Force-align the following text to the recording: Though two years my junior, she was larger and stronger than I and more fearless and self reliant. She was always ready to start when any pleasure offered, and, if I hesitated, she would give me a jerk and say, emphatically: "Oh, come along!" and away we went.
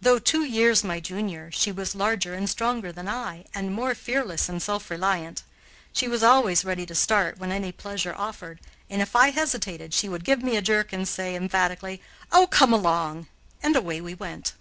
Though 0.00 0.18
two 0.18 0.44
years 0.46 0.82
my 0.82 0.98
junior, 0.98 1.50
she 1.52 1.70
was 1.72 1.94
larger 1.94 2.32
and 2.32 2.48
stronger 2.48 2.90
than 2.90 3.06
I 3.06 3.44
and 3.54 3.70
more 3.74 3.94
fearless 3.94 4.48
and 4.48 4.62
self 4.62 4.88
reliant. 4.90 5.42
She 5.92 6.08
was 6.08 6.22
always 6.22 6.64
ready 6.64 6.86
to 6.86 6.94
start 6.94 7.36
when 7.36 7.52
any 7.52 7.70
pleasure 7.70 8.14
offered, 8.16 8.60
and, 8.88 9.02
if 9.02 9.14
I 9.14 9.28
hesitated, 9.28 9.92
she 9.92 10.08
would 10.08 10.24
give 10.24 10.42
me 10.42 10.56
a 10.56 10.62
jerk 10.62 10.90
and 10.94 11.06
say, 11.06 11.36
emphatically: 11.36 12.00
"Oh, 12.32 12.46
come 12.46 12.72
along!" 12.72 13.26
and 13.62 13.76
away 13.76 14.00
we 14.00 14.14
went. 14.14 14.54